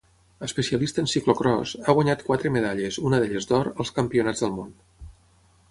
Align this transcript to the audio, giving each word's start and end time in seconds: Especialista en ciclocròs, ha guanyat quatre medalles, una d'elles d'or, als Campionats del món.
Especialista 0.45 1.03
en 1.03 1.09
ciclocròs, 1.11 1.73
ha 1.85 1.95
guanyat 1.99 2.23
quatre 2.31 2.53
medalles, 2.57 2.99
una 3.11 3.21
d'elles 3.25 3.49
d'or, 3.53 3.71
als 3.83 3.95
Campionats 4.01 4.45
del 4.47 4.57
món. 4.57 4.75